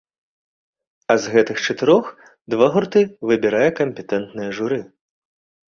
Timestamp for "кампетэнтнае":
3.83-4.51